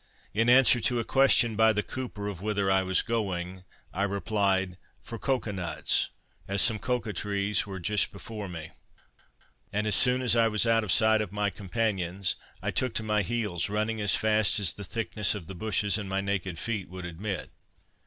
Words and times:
In 0.33 0.49
answer 0.49 0.79
to 0.79 0.99
a 0.99 1.03
question 1.03 1.55
by 1.55 1.73
the 1.73 1.83
cooper 1.83 2.27
of 2.27 2.41
whither 2.41 2.71
I 2.71 2.81
was 2.81 3.03
going? 3.03 3.65
I 3.93 4.01
replied, 4.01 4.79
"for 4.99 5.19
cocoa 5.19 5.51
nuts, 5.51 6.09
as 6.47 6.59
some 6.63 6.79
cocoa 6.79 7.11
trees 7.11 7.67
were 7.67 7.79
just 7.79 8.11
before 8.11 8.49
me;" 8.49 8.71
and 9.71 9.85
as 9.85 9.93
soon 9.93 10.23
as 10.23 10.35
I 10.35 10.47
was 10.47 10.65
out 10.65 10.83
of 10.83 10.91
sight 10.91 11.21
of 11.21 11.31
my 11.31 11.51
companions, 11.51 12.35
I 12.63 12.71
took 12.71 12.95
to 12.95 13.03
my 13.03 13.21
heels, 13.21 13.69
running 13.69 14.01
as 14.01 14.15
fast 14.15 14.59
as 14.59 14.73
the 14.73 14.83
thickness 14.83 15.35
of 15.35 15.45
the 15.45 15.53
bushes 15.53 15.99
and 15.99 16.09
my 16.09 16.19
naked 16.19 16.57
feet 16.57 16.89
would 16.89 17.05
admit. 17.05 17.51